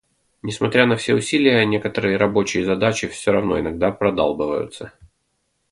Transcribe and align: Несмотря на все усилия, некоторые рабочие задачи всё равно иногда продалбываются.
Несмотря 0.41 0.87
на 0.87 0.95
все 0.95 1.13
усилия, 1.13 1.63
некоторые 1.63 2.17
рабочие 2.17 2.65
задачи 2.65 3.07
всё 3.07 3.33
равно 3.33 3.59
иногда 3.59 3.91
продалбываются. 3.91 4.93